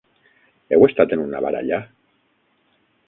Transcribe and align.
Heu 0.77 0.85
estat 0.87 1.13
en 1.17 1.23
una 1.25 1.41
baralla? 1.47 1.81